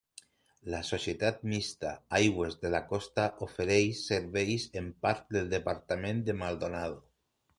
[0.73, 7.01] La societat mixta Aigües de la Costa ofereix serveis en part del Departament de Maldonado.